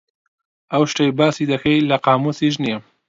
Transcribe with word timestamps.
ئەو 0.71 0.83
شتەی 0.91 1.15
باسی 1.19 1.49
دەکەی 1.51 1.85
لە 1.89 1.97
قامووسیش 2.05 2.55
نییە. 2.63 2.79